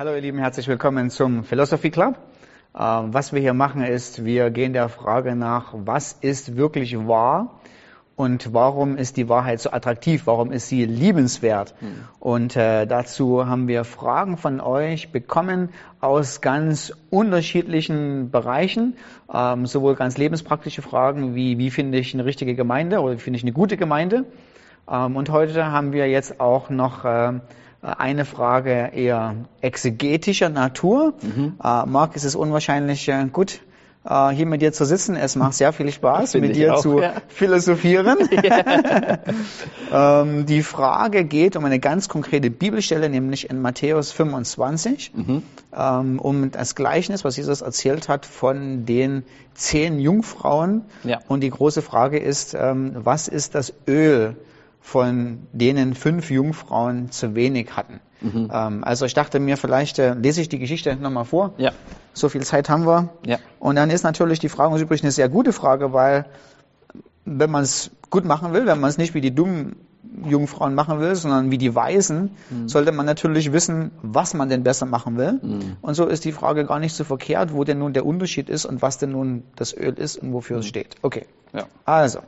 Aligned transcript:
Hallo 0.00 0.14
ihr 0.14 0.22
Lieben, 0.22 0.38
herzlich 0.38 0.66
willkommen 0.66 1.10
zum 1.10 1.44
Philosophy 1.44 1.90
Club. 1.90 2.16
Ähm, 2.74 3.12
was 3.12 3.34
wir 3.34 3.40
hier 3.42 3.52
machen 3.52 3.82
ist, 3.82 4.24
wir 4.24 4.48
gehen 4.48 4.72
der 4.72 4.88
Frage 4.88 5.36
nach, 5.36 5.74
was 5.74 6.14
ist 6.22 6.56
wirklich 6.56 6.96
wahr 7.06 7.60
und 8.16 8.54
warum 8.54 8.96
ist 8.96 9.18
die 9.18 9.28
Wahrheit 9.28 9.60
so 9.60 9.72
attraktiv, 9.72 10.22
warum 10.24 10.52
ist 10.52 10.70
sie 10.70 10.86
liebenswert. 10.86 11.74
Mhm. 11.82 12.08
Und 12.18 12.56
äh, 12.56 12.86
dazu 12.86 13.46
haben 13.46 13.68
wir 13.68 13.84
Fragen 13.84 14.38
von 14.38 14.62
euch 14.62 15.12
bekommen 15.12 15.68
aus 16.00 16.40
ganz 16.40 16.94
unterschiedlichen 17.10 18.30
Bereichen, 18.30 18.96
ähm, 19.30 19.66
sowohl 19.66 19.96
ganz 19.96 20.16
lebenspraktische 20.16 20.80
Fragen 20.80 21.34
wie, 21.34 21.58
wie 21.58 21.70
finde 21.70 21.98
ich 21.98 22.14
eine 22.14 22.24
richtige 22.24 22.54
Gemeinde 22.54 23.00
oder 23.00 23.16
wie 23.16 23.20
finde 23.20 23.36
ich 23.36 23.44
eine 23.44 23.52
gute 23.52 23.76
Gemeinde. 23.76 24.24
Ähm, 24.90 25.16
und 25.16 25.28
heute 25.28 25.70
haben 25.70 25.92
wir 25.92 26.08
jetzt 26.08 26.40
auch 26.40 26.70
noch... 26.70 27.04
Äh, 27.04 27.40
eine 27.82 28.24
Frage 28.24 28.90
eher 28.94 29.36
exegetischer 29.60 30.48
Natur. 30.48 31.14
Mhm. 31.22 31.54
Äh, 31.62 31.86
Marc, 31.86 32.16
ist 32.16 32.24
es 32.24 32.34
unwahrscheinlich 32.34 33.08
äh, 33.08 33.26
gut, 33.32 33.60
äh, 34.04 34.28
hier 34.30 34.46
mit 34.46 34.62
dir 34.62 34.72
zu 34.72 34.84
sitzen. 34.84 35.16
Es 35.16 35.36
macht 35.36 35.54
sehr 35.54 35.72
viel 35.72 35.90
Spaß, 35.90 36.34
mit 36.34 36.56
dir 36.56 36.74
auch, 36.74 36.80
zu 36.80 37.00
ja. 37.00 37.14
philosophieren. 37.28 38.18
ähm, 39.92 40.46
die 40.46 40.62
Frage 40.62 41.24
geht 41.24 41.56
um 41.56 41.64
eine 41.64 41.78
ganz 41.78 42.08
konkrete 42.08 42.50
Bibelstelle, 42.50 43.08
nämlich 43.08 43.48
in 43.48 43.62
Matthäus 43.62 44.12
25, 44.12 45.12
mhm. 45.14 45.42
ähm, 45.74 46.18
um 46.18 46.50
das 46.50 46.74
Gleichnis, 46.74 47.24
was 47.24 47.36
Jesus 47.36 47.62
erzählt 47.62 48.08
hat 48.08 48.26
von 48.26 48.84
den 48.84 49.24
zehn 49.54 49.98
Jungfrauen. 49.98 50.82
Ja. 51.04 51.20
Und 51.28 51.40
die 51.40 51.50
große 51.50 51.82
Frage 51.82 52.18
ist, 52.18 52.54
ähm, 52.54 52.92
was 52.94 53.28
ist 53.28 53.54
das 53.54 53.72
Öl? 53.86 54.36
Von 54.80 55.46
denen 55.52 55.94
fünf 55.94 56.30
Jungfrauen 56.30 57.10
zu 57.10 57.34
wenig 57.34 57.76
hatten. 57.76 58.00
Mhm. 58.20 58.50
Ähm, 58.52 58.84
also 58.84 59.04
ich 59.04 59.14
dachte 59.14 59.40
mir, 59.40 59.56
vielleicht 59.56 59.98
äh, 59.98 60.14
lese 60.14 60.40
ich 60.40 60.48
die 60.48 60.58
Geschichte 60.58 60.94
nochmal 60.96 61.24
vor. 61.24 61.54
Ja. 61.58 61.72
So 62.12 62.28
viel 62.28 62.42
Zeit 62.42 62.68
haben 62.68 62.86
wir. 62.86 63.10
Ja. 63.24 63.38
Und 63.58 63.76
dann 63.76 63.90
ist 63.90 64.02
natürlich 64.02 64.38
die 64.38 64.48
Frage, 64.48 64.74
und 64.74 64.80
übrigens 64.80 65.04
eine 65.04 65.12
sehr 65.12 65.28
gute 65.28 65.52
Frage, 65.52 65.92
weil 65.92 66.26
wenn 67.24 67.50
man 67.50 67.62
es 67.62 67.90
gut 68.10 68.24
machen 68.24 68.52
will, 68.52 68.66
wenn 68.66 68.80
man 68.80 68.90
es 68.90 68.98
nicht 68.98 69.14
wie 69.14 69.20
die 69.20 69.34
dummen 69.34 69.76
Jungfrauen 70.26 70.74
machen 70.74 71.00
will, 71.00 71.14
sondern 71.14 71.50
wie 71.50 71.58
die 71.58 71.74
Weisen, 71.74 72.30
mhm. 72.50 72.68
sollte 72.68 72.90
man 72.92 73.06
natürlich 73.06 73.52
wissen, 73.52 73.92
was 74.02 74.34
man 74.34 74.48
denn 74.48 74.64
besser 74.64 74.86
machen 74.86 75.16
will. 75.16 75.38
Mhm. 75.40 75.76
Und 75.80 75.94
so 75.94 76.06
ist 76.06 76.24
die 76.24 76.32
Frage 76.32 76.64
gar 76.64 76.80
nicht 76.80 76.94
so 76.94 77.04
verkehrt, 77.04 77.54
wo 77.54 77.64
denn 77.64 77.78
nun 77.78 77.92
der 77.92 78.04
Unterschied 78.04 78.48
ist 78.48 78.64
und 78.64 78.82
was 78.82 78.98
denn 78.98 79.12
nun 79.12 79.44
das 79.56 79.76
Öl 79.76 79.94
ist 79.94 80.16
und 80.16 80.32
wofür 80.32 80.58
es 80.58 80.66
mhm. 80.66 80.68
steht. 80.68 80.96
Okay. 81.02 81.26
Ja. 81.52 81.66
Also, 81.84 82.20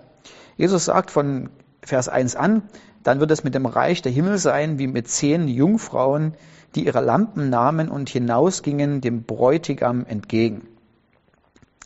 Jesus 0.57 0.85
sagt 0.85 1.11
von 1.11 1.51
Vers 1.85 2.09
1 2.09 2.37
an, 2.37 2.63
dann 3.03 3.19
wird 3.19 3.31
es 3.33 3.43
mit 3.43 3.55
dem 3.55 3.67
Reich 3.67 4.03
der 4.03 4.13
Himmel 4.13 4.39
sein, 4.39 4.79
wie 4.79 4.87
mit 4.87 5.09
zehn 5.09 5.49
Jungfrauen, 5.49 6.35
die 6.75 6.87
ihre 6.87 7.01
Lampen 7.01 7.51
nahmen 7.51 7.89
und 7.89 8.09
hinausgingen 8.09 9.01
dem 9.01 9.25
Bräutigam 9.25 10.07
entgegen. 10.07 10.69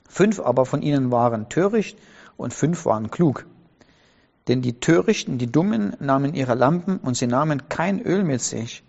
Fünf 0.09 0.39
aber 0.41 0.67
von 0.67 0.83
ihnen 0.83 1.11
waren 1.11 1.49
töricht 1.49 1.99
und 2.37 2.53
fünf 2.53 2.85
waren 2.85 3.11
klug. 3.11 3.47
Denn 4.49 4.63
die 4.63 4.79
Törichten, 4.79 5.39
die 5.39 5.51
Dummen, 5.51 5.97
nahmen 5.99 6.35
ihre 6.35 6.55
Lampen 6.55 6.99
und 6.99 7.17
sie 7.17 7.27
nahmen 7.27 7.69
kein 7.69 8.01
Öl 8.01 8.23
mit 8.23 8.41
sich. 8.41 8.85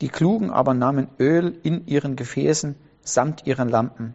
Die 0.00 0.08
Klugen 0.08 0.50
aber 0.50 0.74
nahmen 0.74 1.08
Öl 1.18 1.58
in 1.62 1.86
ihren 1.86 2.16
Gefäßen 2.16 2.74
samt 3.02 3.46
ihren 3.46 3.68
Lampen. 3.68 4.14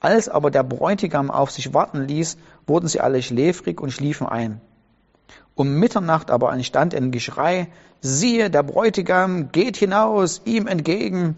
Als 0.00 0.28
aber 0.28 0.50
der 0.50 0.62
Bräutigam 0.62 1.30
auf 1.30 1.50
sich 1.50 1.74
warten 1.74 2.02
ließ, 2.02 2.36
wurden 2.66 2.88
sie 2.88 3.00
alle 3.00 3.22
schläfrig 3.22 3.80
und 3.80 3.90
schliefen 3.90 4.26
ein. 4.26 4.60
Um 5.56 5.72
Mitternacht 5.78 6.30
aber 6.30 6.52
entstand 6.52 6.94
ein 6.94 7.10
Geschrei, 7.10 7.68
siehe, 8.02 8.50
der 8.50 8.62
Bräutigam 8.62 9.52
geht 9.52 9.78
hinaus, 9.78 10.42
ihm 10.44 10.66
entgegen. 10.66 11.36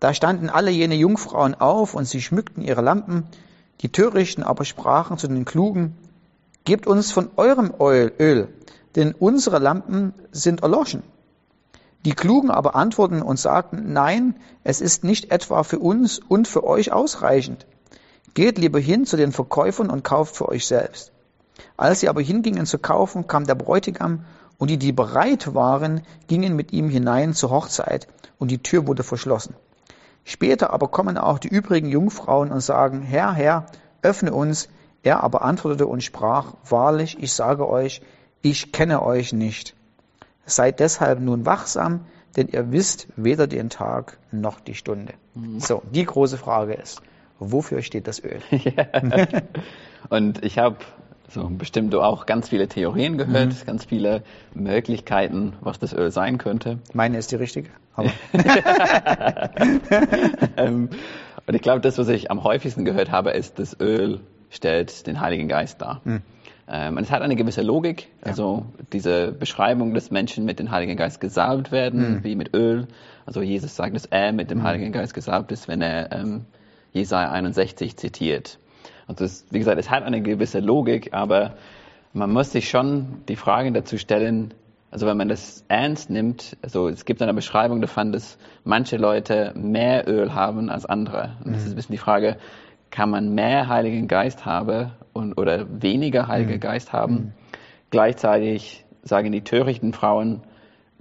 Da 0.00 0.14
standen 0.14 0.48
alle 0.48 0.70
jene 0.70 0.94
Jungfrauen 0.94 1.54
auf 1.54 1.92
und 1.92 2.06
sie 2.06 2.22
schmückten 2.22 2.62
ihre 2.62 2.80
Lampen. 2.80 3.24
Die 3.82 3.92
Törichten 3.92 4.42
aber 4.42 4.64
sprachen 4.64 5.18
zu 5.18 5.28
den 5.28 5.44
Klugen, 5.44 5.94
gebt 6.64 6.86
uns 6.86 7.12
von 7.12 7.28
eurem 7.36 7.74
Öl, 7.78 8.48
denn 8.96 9.12
unsere 9.12 9.58
Lampen 9.58 10.14
sind 10.32 10.62
erloschen. 10.62 11.02
Die 12.06 12.14
Klugen 12.14 12.50
aber 12.50 12.74
antworten 12.74 13.20
und 13.20 13.38
sagten, 13.38 13.92
nein, 13.92 14.36
es 14.64 14.80
ist 14.80 15.04
nicht 15.04 15.30
etwa 15.30 15.64
für 15.64 15.80
uns 15.80 16.18
und 16.18 16.48
für 16.48 16.64
euch 16.64 16.92
ausreichend. 16.92 17.66
Geht 18.32 18.56
lieber 18.56 18.80
hin 18.80 19.04
zu 19.04 19.18
den 19.18 19.32
Verkäufern 19.32 19.90
und 19.90 20.02
kauft 20.02 20.34
für 20.34 20.48
euch 20.48 20.66
selbst. 20.66 21.12
Als 21.76 22.00
sie 22.00 22.08
aber 22.08 22.20
hingingen 22.20 22.66
zu 22.66 22.78
kaufen, 22.78 23.26
kam 23.26 23.46
der 23.46 23.54
Bräutigam, 23.54 24.24
und 24.58 24.68
die, 24.68 24.76
die 24.76 24.92
bereit 24.92 25.54
waren, 25.54 26.02
gingen 26.26 26.54
mit 26.54 26.72
ihm 26.72 26.90
hinein 26.90 27.32
zur 27.32 27.50
Hochzeit, 27.50 28.08
und 28.38 28.50
die 28.50 28.62
Tür 28.62 28.86
wurde 28.86 29.02
verschlossen. 29.02 29.54
Später 30.24 30.72
aber 30.72 30.88
kommen 30.88 31.16
auch 31.16 31.38
die 31.38 31.48
übrigen 31.48 31.88
Jungfrauen 31.88 32.52
und 32.52 32.60
sagen, 32.60 33.02
Herr, 33.02 33.32
Herr, 33.32 33.66
öffne 34.02 34.32
uns. 34.32 34.68
Er 35.02 35.24
aber 35.24 35.42
antwortete 35.42 35.86
und 35.86 36.02
sprach, 36.02 36.54
Wahrlich, 36.68 37.18
ich 37.22 37.32
sage 37.32 37.68
euch, 37.68 38.02
ich 38.42 38.70
kenne 38.70 39.02
euch 39.02 39.32
nicht. 39.32 39.74
Seid 40.44 40.80
deshalb 40.80 41.20
nun 41.20 41.46
wachsam, 41.46 42.00
denn 42.36 42.48
ihr 42.48 42.70
wisst 42.70 43.08
weder 43.16 43.46
den 43.46 43.70
Tag 43.70 44.18
noch 44.30 44.60
die 44.60 44.74
Stunde. 44.74 45.14
Mhm. 45.34 45.60
So, 45.60 45.82
die 45.90 46.04
große 46.04 46.38
Frage 46.38 46.74
ist, 46.74 47.02
wofür 47.38 47.82
steht 47.82 48.06
das 48.06 48.22
Öl? 48.22 48.40
Und 50.10 50.44
ich 50.44 50.58
habe 50.58 50.76
so 51.30 51.48
bestimmt 51.48 51.92
du 51.92 52.02
auch 52.02 52.26
ganz 52.26 52.48
viele 52.48 52.68
Theorien 52.68 53.16
gehört, 53.18 53.48
mhm. 53.48 53.66
ganz 53.66 53.84
viele 53.84 54.22
Möglichkeiten, 54.54 55.54
was 55.60 55.78
das 55.78 55.92
Öl 55.92 56.10
sein 56.10 56.38
könnte. 56.38 56.78
Meine 56.92 57.18
ist 57.18 57.30
die 57.30 57.36
richtige. 57.36 57.70
ähm, 60.56 60.90
und 61.46 61.54
ich 61.54 61.62
glaube, 61.62 61.80
das, 61.80 61.98
was 61.98 62.08
ich 62.08 62.30
am 62.30 62.44
häufigsten 62.44 62.84
gehört 62.84 63.10
habe, 63.10 63.30
ist, 63.30 63.58
das 63.58 63.78
Öl 63.78 64.20
stellt 64.50 65.06
den 65.06 65.20
Heiligen 65.20 65.48
Geist 65.48 65.80
dar. 65.80 66.00
Mhm. 66.04 66.22
Ähm, 66.68 66.96
und 66.96 67.02
es 67.02 67.10
hat 67.10 67.22
eine 67.22 67.36
gewisse 67.36 67.62
Logik. 67.62 68.08
Also 68.22 68.64
ja. 68.66 68.84
diese 68.92 69.32
Beschreibung, 69.32 69.92
dass 69.94 70.10
Menschen 70.10 70.44
mit 70.44 70.58
dem 70.58 70.70
Heiligen 70.70 70.96
Geist 70.96 71.20
gesalbt 71.20 71.72
werden, 71.72 72.14
mhm. 72.16 72.24
wie 72.24 72.36
mit 72.36 72.54
Öl. 72.54 72.86
Also 73.26 73.42
Jesus 73.42 73.76
sagt, 73.76 73.94
dass 73.94 74.06
er 74.06 74.32
mit 74.32 74.50
dem 74.50 74.58
mhm. 74.58 74.62
Heiligen 74.62 74.92
Geist 74.92 75.14
gesalbt 75.14 75.52
ist, 75.52 75.68
wenn 75.68 75.82
er 75.82 76.12
ähm, 76.12 76.46
Jesaja 76.92 77.30
61 77.30 77.96
zitiert. 77.96 78.58
Und 79.06 79.20
das, 79.20 79.46
wie 79.50 79.58
gesagt, 79.58 79.78
es 79.78 79.90
hat 79.90 80.04
eine 80.04 80.22
gewisse 80.22 80.60
Logik, 80.60 81.12
aber 81.12 81.54
man 82.12 82.32
muss 82.32 82.52
sich 82.52 82.68
schon 82.68 83.22
die 83.28 83.36
Frage 83.36 83.72
dazu 83.72 83.98
stellen, 83.98 84.54
also 84.90 85.06
wenn 85.06 85.16
man 85.16 85.28
das 85.28 85.64
ernst 85.68 86.10
nimmt, 86.10 86.56
also 86.62 86.88
es 86.88 87.04
gibt 87.04 87.22
eine 87.22 87.34
Beschreibung 87.34 87.80
davon, 87.80 88.10
dass 88.10 88.38
manche 88.64 88.96
Leute 88.96 89.52
mehr 89.54 90.08
Öl 90.08 90.34
haben 90.34 90.68
als 90.68 90.84
andere. 90.84 91.36
Und 91.44 91.54
das 91.54 91.62
ist 91.62 91.70
ein 91.70 91.76
bisschen 91.76 91.92
die 91.92 91.98
Frage, 91.98 92.38
kann 92.90 93.10
man 93.10 93.34
mehr 93.34 93.68
Heiligen 93.68 94.08
Geist 94.08 94.44
haben 94.44 94.90
und, 95.12 95.38
oder 95.38 95.66
weniger 95.80 96.26
Heiligen 96.26 96.54
mhm. 96.54 96.60
Geist 96.60 96.92
haben? 96.92 97.14
Mhm. 97.14 97.32
Gleichzeitig 97.90 98.84
sagen 99.02 99.30
die 99.30 99.42
törichten 99.42 99.92
Frauen, 99.92 100.42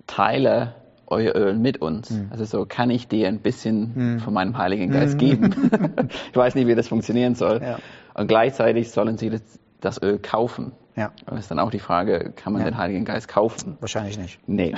teile 0.05 0.75
euer 1.11 1.35
Öl 1.35 1.55
mit 1.55 1.81
uns. 1.81 2.09
Mhm. 2.09 2.27
Also 2.31 2.45
so 2.45 2.65
kann 2.65 2.89
ich 2.89 3.07
dir 3.07 3.27
ein 3.27 3.39
bisschen 3.39 3.91
mhm. 3.95 4.19
von 4.19 4.33
meinem 4.33 4.57
Heiligen 4.57 4.91
Geist 4.91 5.15
mhm. 5.15 5.17
geben. 5.17 5.71
ich 6.31 6.37
weiß 6.37 6.55
nicht, 6.55 6.67
wie 6.67 6.75
das 6.75 6.87
funktionieren 6.87 7.35
soll. 7.35 7.61
Ja. 7.61 7.79
Und 8.13 8.27
gleichzeitig 8.27 8.91
sollen 8.91 9.17
sie 9.17 9.29
das, 9.29 9.41
das 9.81 10.01
Öl 10.01 10.19
kaufen. 10.19 10.73
Ja. 10.95 11.11
Das 11.25 11.39
ist 11.39 11.51
dann 11.51 11.59
auch 11.59 11.71
die 11.71 11.79
Frage, 11.79 12.33
kann 12.35 12.53
man 12.53 12.61
ja. 12.61 12.69
den 12.69 12.77
Heiligen 12.77 13.05
Geist 13.05 13.27
kaufen? 13.27 13.77
Wahrscheinlich 13.79 14.17
nicht. 14.17 14.39
Nee. 14.47 14.75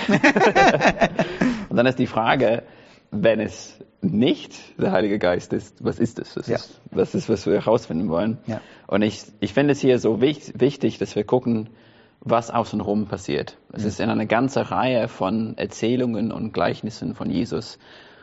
und 1.69 1.77
dann 1.77 1.85
ist 1.85 1.97
die 1.97 2.07
Frage, 2.07 2.63
wenn 3.11 3.39
es 3.39 3.79
nicht 4.01 4.79
der 4.79 4.91
Heilige 4.91 5.19
Geist 5.19 5.53
ist, 5.53 5.83
was 5.83 5.99
ist 5.99 6.19
es? 6.19 6.33
Das, 6.33 6.47
ja. 6.47 6.55
ist, 6.55 6.81
das 6.91 7.15
ist, 7.15 7.29
was 7.29 7.45
wir 7.45 7.53
herausfinden 7.53 8.09
wollen. 8.09 8.37
Ja. 8.47 8.61
Und 8.87 9.01
ich, 9.01 9.23
ich 9.39 9.53
finde 9.53 9.73
es 9.73 9.79
hier 9.79 9.99
so 9.99 10.21
wichtig, 10.21 10.97
dass 10.97 11.15
wir 11.15 11.23
gucken, 11.23 11.69
was 12.21 12.51
außenrum 12.51 13.07
passiert. 13.07 13.57
Es 13.73 13.81
mhm. 13.81 13.87
ist 13.87 13.99
in 13.99 14.09
einer 14.09 14.25
ganzen 14.25 14.61
Reihe 14.61 15.07
von 15.07 15.57
Erzählungen 15.57 16.31
und 16.31 16.53
Gleichnissen 16.53 17.15
von 17.15 17.29
Jesus, 17.29 17.79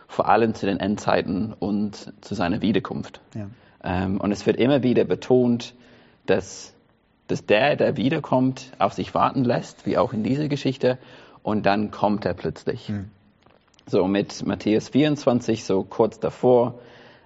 vor 0.06 0.28
allem 0.28 0.54
zu 0.54 0.66
den 0.66 0.80
Endzeiten 0.80 1.52
und 1.52 2.12
zu 2.20 2.34
seiner 2.34 2.62
Wiederkunft. 2.62 3.20
Ja. 3.34 3.48
Ähm, 3.82 4.20
und 4.20 4.32
es 4.32 4.46
wird 4.46 4.56
immer 4.56 4.82
wieder 4.82 5.04
betont, 5.04 5.74
dass, 6.26 6.72
dass 7.26 7.44
der, 7.44 7.76
der 7.76 7.96
wiederkommt, 7.96 8.72
auf 8.78 8.92
sich 8.92 9.14
warten 9.14 9.44
lässt, 9.44 9.84
wie 9.84 9.98
auch 9.98 10.12
in 10.12 10.22
dieser 10.22 10.48
Geschichte, 10.48 10.98
und 11.42 11.66
dann 11.66 11.90
kommt 11.90 12.24
er 12.24 12.34
plötzlich. 12.34 12.88
Mhm. 12.88 13.10
So 13.86 14.06
mit 14.06 14.46
Matthäus 14.46 14.90
24, 14.90 15.64
so 15.64 15.82
kurz 15.82 16.20
davor, 16.20 16.78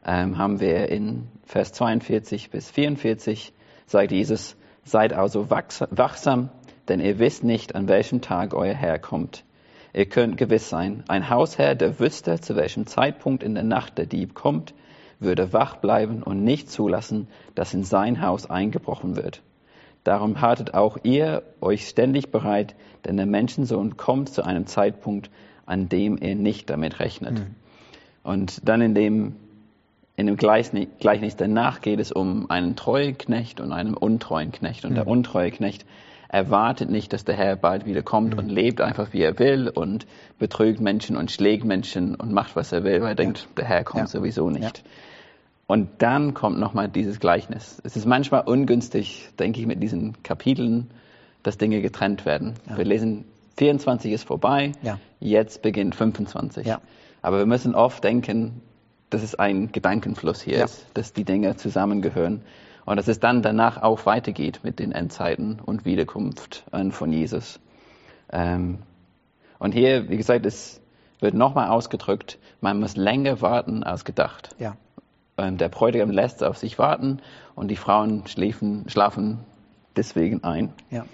ähm, 0.05 0.39
haben 0.39 0.61
wir 0.61 0.89
in 0.89 1.29
Vers 1.45 1.73
42 1.73 2.51
bis 2.51 2.71
44, 2.71 3.53
sagt 3.87 4.13
Jesus, 4.13 4.57
seid 4.85 5.13
also 5.13 5.51
wachsam, 5.51 6.51
denn 6.93 7.01
ihr 7.01 7.19
wisst 7.19 7.43
nicht, 7.43 7.75
an 7.75 7.89
welchem 7.89 8.21
Tag 8.21 8.53
euer 8.53 8.75
Herr 8.75 8.99
kommt. 8.99 9.45
Ihr 9.95 10.05
könnt 10.05 10.37
gewiss 10.37 10.69
sein, 10.69 11.05
ein 11.09 11.31
Hausherr, 11.31 11.75
der 11.75 11.99
wüsste, 11.99 12.39
zu 12.39 12.55
welchem 12.55 12.87
Zeitpunkt 12.87 13.43
in 13.43 13.55
der 13.55 13.65
Nacht 13.65 13.97
der 13.97 14.05
Dieb 14.05 14.35
kommt, 14.35 14.75
würde 15.19 15.55
wach 15.55 15.77
bleiben 15.77 16.23
und 16.23 16.45
nicht 16.45 16.71
zulassen, 16.71 17.29
dass 17.55 17.73
in 17.73 17.83
sein 17.83 18.21
Haus 18.21 18.51
eingebrochen 18.51 19.17
wird. 19.17 19.41
Darum 20.05 20.43
haltet 20.43 20.75
auch 20.75 20.99
ihr 21.03 21.43
euch 21.63 21.89
ständig 21.89 22.31
bereit, 22.31 22.75
denn 23.07 23.17
der 23.17 23.25
Menschensohn 23.25 23.97
kommt 23.97 24.29
zu 24.29 24.45
einem 24.45 24.67
Zeitpunkt, 24.67 25.31
an 25.65 25.89
dem 25.89 26.19
er 26.19 26.35
nicht 26.35 26.69
damit 26.69 27.01
rechnet. 27.01 27.39
Mhm. 27.39 27.55
Und 28.23 28.69
dann 28.69 28.83
in 28.83 28.95
dem, 28.95 29.37
in 30.17 30.27
dem 30.27 30.37
Gleichnis, 30.37 30.89
Gleichnis 31.01 31.37
danach 31.37 31.81
geht 31.81 32.01
es 32.01 32.13
um 32.13 32.51
einen 32.51 32.77
treuen 32.77 33.17
Knecht 33.17 33.61
und 33.63 33.73
einen 33.73 33.95
untreuen 33.95 34.53
Knecht. 34.53 34.85
Und 34.85 34.91
mhm. 34.91 34.97
der 34.97 35.07
untreue 35.07 35.51
Knecht 35.51 35.87
erwartet 36.33 36.91
nicht, 36.91 37.13
dass 37.13 37.25
der 37.25 37.37
Herr 37.37 37.57
bald 37.57 37.85
wieder 37.85 38.03
kommt 38.03 38.33
mhm. 38.33 38.39
und 38.39 38.49
lebt 38.49 38.81
einfach, 38.81 39.13
wie 39.13 39.21
er 39.21 39.39
will 39.39 39.69
und 39.69 40.07
betrügt 40.39 40.81
Menschen 40.81 41.17
und 41.17 41.31
schlägt 41.31 41.65
Menschen 41.65 42.15
und 42.17 42.33
macht, 42.33 42.57
was 42.57 42.73
er 42.73 42.83
will, 42.83 42.95
weil 42.95 43.03
er 43.03 43.09
ja. 43.11 43.15
denkt, 43.15 43.47
der 43.57 43.67
Herr 43.67 43.85
kommt 43.85 44.05
ja. 44.05 44.07
sowieso 44.07 44.51
nicht. 44.51 44.79
Ja. 44.79 44.85
Und 45.67 45.89
dann 45.99 46.35
kommt 46.35 46.59
nochmal 46.59 46.89
dieses 46.89 47.21
Gleichnis. 47.21 47.81
Es 47.85 47.97
ist 47.97 48.07
manchmal 48.07 48.43
ungünstig, 48.43 49.29
denke 49.39 49.61
ich, 49.61 49.67
mit 49.67 49.83
diesen 49.83 50.23
Kapiteln, 50.23 50.91
dass 51.43 51.59
Dinge 51.59 51.81
getrennt 51.83 52.25
werden. 52.27 52.55
Wir 52.77 52.85
lesen 52.85 53.25
24 53.59 54.13
ist 54.13 54.25
vorbei, 54.25 54.73
jetzt 55.21 55.63
beginnt 55.63 55.95
25. 55.95 56.67
Aber 57.21 57.39
wir 57.39 57.47
müssen 57.47 57.75
oft 57.75 58.03
denken, 58.03 58.63
dass 59.11 59.23
es 59.23 59.35
ein 59.35 59.71
Gedankenfluss 59.71 60.41
hier 60.41 60.65
ist, 60.65 60.87
dass 60.95 61.13
die 61.13 61.25
Dinge 61.25 61.57
zusammengehören. 61.57 62.43
Und 62.85 62.97
dass 62.97 63.09
es 63.09 63.21
dann 63.21 63.43
danach 63.43 63.81
auch 63.83 64.07
weitergeht 64.07 64.61
mit 64.63 64.79
den 64.79 64.93
Endzeiten 64.93 65.61
und 65.65 65.85
Wiederkunft 65.85 66.65
äh, 66.73 66.91
von 66.91 67.13
Jesus. 67.13 67.61
Ähm, 68.31 68.79
und 69.59 69.73
hier, 69.73 70.09
wie 70.09 70.17
gesagt, 70.17 70.45
es 70.47 70.81
wird 71.21 71.35
nochmal 71.35 71.69
ausgedrückt, 71.69 72.39
man 72.61 72.81
muss 72.81 72.97
länger 72.97 73.41
warten 73.41 73.85
als 73.85 74.05
gedacht. 74.05 74.51
Ja. 74.59 74.77
Ähm, 75.39 75.57
der 75.57 75.69
Bräutigam 75.69 76.11
lässt 76.11 76.43
auf 76.43 76.59
sich 76.59 76.79
warten 76.79 77.21
und 77.55 77.69
die 77.69 77.77
Frauen 77.77 78.27
schläfen, 78.27 78.89
schlafen 78.89 79.39
deswegen 79.97 80.43
ein. 80.43 80.73
Ja. 80.91 81.05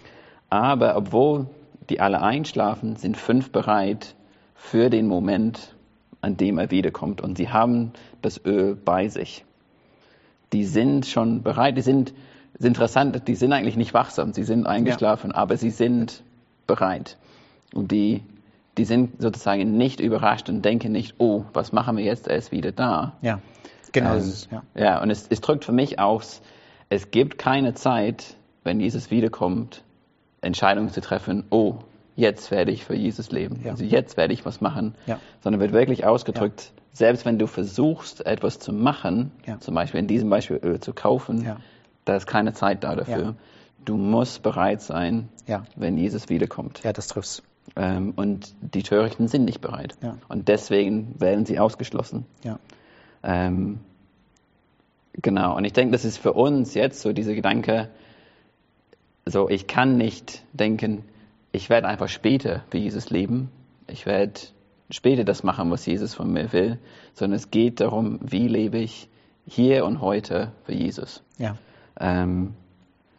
Aber 0.48 0.96
obwohl 0.96 1.46
die 1.90 2.00
alle 2.00 2.22
einschlafen, 2.22 2.96
sind 2.96 3.16
fünf 3.16 3.52
bereit 3.52 4.14
für 4.54 4.90
den 4.90 5.06
Moment, 5.06 5.74
an 6.20 6.36
dem 6.36 6.58
er 6.58 6.70
wiederkommt. 6.70 7.20
Und 7.20 7.36
sie 7.36 7.50
haben 7.50 7.92
das 8.22 8.44
Öl 8.44 8.74
bei 8.74 9.08
sich 9.08 9.44
die 10.52 10.64
sind 10.64 11.06
schon 11.06 11.42
bereit, 11.42 11.76
die 11.76 11.82
sind, 11.82 12.12
ist 12.54 12.64
interessant, 12.64 13.28
die 13.28 13.34
sind 13.34 13.52
eigentlich 13.52 13.76
nicht 13.76 13.94
wachsam, 13.94 14.32
sie 14.32 14.44
sind 14.44 14.66
eingeschlafen, 14.66 15.30
ja. 15.30 15.36
aber 15.36 15.56
sie 15.56 15.70
sind 15.70 16.22
bereit. 16.66 17.16
Und 17.74 17.92
die, 17.92 18.22
die 18.76 18.84
sind 18.84 19.20
sozusagen 19.20 19.76
nicht 19.76 20.00
überrascht 20.00 20.48
und 20.48 20.64
denken 20.64 20.92
nicht, 20.92 21.16
oh, 21.18 21.44
was 21.52 21.72
machen 21.72 21.96
wir 21.96 22.04
jetzt, 22.04 22.28
er 22.28 22.36
ist 22.36 22.52
wieder 22.52 22.72
da. 22.72 23.16
Ja, 23.20 23.40
genau. 23.92 24.12
Ähm, 24.12 24.18
ist, 24.18 24.48
ja. 24.50 24.62
ja, 24.74 25.02
und 25.02 25.10
es, 25.10 25.26
es 25.28 25.40
drückt 25.40 25.64
für 25.64 25.72
mich 25.72 25.98
aus, 25.98 26.40
es 26.88 27.10
gibt 27.10 27.38
keine 27.38 27.74
Zeit, 27.74 28.36
wenn 28.64 28.80
Jesus 28.80 29.10
wiederkommt, 29.10 29.82
Entscheidungen 30.40 30.90
zu 30.90 31.00
treffen, 31.00 31.44
oh, 31.50 31.76
jetzt 32.16 32.50
werde 32.50 32.72
ich 32.72 32.84
für 32.84 32.94
Jesus 32.94 33.30
leben. 33.30 33.60
Ja. 33.64 33.72
Also 33.72 33.84
jetzt 33.84 34.16
werde 34.16 34.34
ich 34.34 34.44
was 34.44 34.60
machen. 34.60 34.94
Ja. 35.06 35.20
Sondern 35.40 35.60
wird 35.60 35.72
wirklich 35.72 36.04
ausgedrückt, 36.04 36.72
selbst 36.98 37.24
wenn 37.24 37.38
du 37.38 37.46
versuchst, 37.46 38.26
etwas 38.26 38.58
zu 38.58 38.72
machen, 38.72 39.30
ja. 39.46 39.58
zum 39.60 39.74
Beispiel 39.74 40.00
in 40.00 40.08
diesem 40.08 40.28
Beispiel 40.28 40.58
Öl 40.62 40.80
zu 40.80 40.92
kaufen, 40.92 41.44
ja. 41.44 41.56
da 42.04 42.16
ist 42.16 42.26
keine 42.26 42.52
Zeit 42.52 42.84
da 42.84 42.96
dafür. 42.96 43.22
Ja. 43.22 43.34
Du 43.84 43.96
musst 43.96 44.42
bereit 44.42 44.82
sein, 44.82 45.28
wenn 45.76 45.96
Jesus 45.96 46.28
wiederkommt. 46.28 46.82
Ja, 46.82 46.92
das 46.92 47.06
triffst. 47.06 47.42
Ähm, 47.76 48.12
und 48.16 48.54
die 48.60 48.82
Törichten 48.82 49.28
sind 49.28 49.44
nicht 49.44 49.60
bereit. 49.60 49.96
Und 50.28 50.48
deswegen 50.48 51.14
werden 51.20 51.46
sie 51.46 51.58
ausgeschlossen. 51.58 52.26
Ähm, 53.22 53.78
genau. 55.12 55.56
Und 55.56 55.64
ich 55.64 55.72
denke, 55.72 55.92
das 55.92 56.04
ist 56.04 56.18
für 56.18 56.32
uns 56.32 56.74
jetzt 56.74 57.00
so 57.00 57.12
dieser 57.12 57.34
Gedanke, 57.34 57.88
so 59.24 59.48
ich 59.48 59.66
kann 59.66 59.96
nicht 59.96 60.42
denken, 60.52 61.04
ich 61.52 61.70
werde 61.70 61.86
einfach 61.86 62.08
später 62.08 62.64
wie 62.70 62.78
Jesus 62.78 63.10
leben. 63.10 63.50
Ich 63.86 64.04
werde 64.04 64.40
später 64.90 65.24
das 65.24 65.42
machen, 65.42 65.70
was 65.70 65.84
Jesus 65.86 66.14
von 66.14 66.32
mir 66.32 66.52
will, 66.52 66.78
sondern 67.14 67.36
es 67.36 67.50
geht 67.50 67.80
darum, 67.80 68.18
wie 68.22 68.48
lebe 68.48 68.78
ich 68.78 69.08
hier 69.46 69.84
und 69.84 70.00
heute 70.00 70.52
für 70.64 70.74
Jesus. 70.74 71.22
Ja. 71.38 71.56
Ähm, 71.98 72.54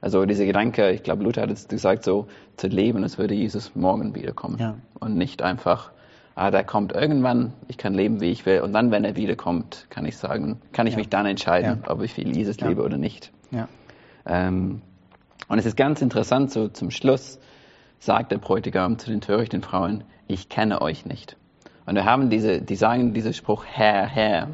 also 0.02 0.26
dieser 0.26 0.46
Gedanke, 0.46 0.92
ich 0.92 1.04
glaube, 1.04 1.24
Luther 1.24 1.42
hat 1.42 1.52
es 1.52 1.68
gesagt, 1.68 2.04
so 2.04 2.28
zu 2.56 2.68
leben, 2.68 3.04
als 3.04 3.18
würde 3.18 3.34
Jesus 3.34 3.76
morgen 3.76 4.16
wiederkommen. 4.16 4.58
Ja. 4.58 4.76
Und 5.00 5.18
nicht 5.18 5.42
einfach, 5.42 5.92
ah, 6.36 6.52
der 6.52 6.64
kommt 6.64 6.94
irgendwann, 6.94 7.54
ich 7.68 7.78
kann 7.78 7.94
leben, 7.94 8.22
wie 8.22 8.32
ich 8.32 8.46
will. 8.46 8.62
Und 8.62 8.74
dann, 8.74 8.92
wenn 8.92 9.04
er 9.04 9.16
wiederkommt, 9.16 9.88
kann 9.90 10.06
ich 10.06 10.18
sagen, 10.18 10.62
kann 10.72 10.88
ich 10.88 10.94
ja. 10.94 11.00
mich 11.00 11.10
dann 11.10 11.26
entscheiden, 11.26 11.82
ja. 11.84 11.92
ob 11.92 12.02
ich 12.02 12.14
für 12.14 12.22
Jesus 12.22 12.60
lebe 12.62 12.84
oder 12.84 12.98
nicht. 12.98 13.32
Ähm, 14.26 14.82
und 15.48 15.58
es 15.58 15.66
ist 15.66 15.76
ganz 15.76 16.02
interessant, 16.02 16.52
so 16.52 16.68
zum 16.70 16.92
Schluss 16.92 17.40
sagt 18.00 18.32
der 18.32 18.38
Bräutigam 18.38 18.98
zu 19.00 19.10
den 19.10 19.20
törichten 19.20 19.62
Frauen, 19.62 20.04
ich 20.28 20.48
kenne 20.48 20.82
euch 20.82 21.06
nicht. 21.06 21.36
Und 21.90 21.96
wir 21.96 22.06
haben 22.06 22.30
diese, 22.30 22.62
die 22.62 22.76
sagen 22.76 23.14
diesen 23.14 23.34
Spruch, 23.34 23.66
Herr, 23.66 24.06
Herr. 24.06 24.50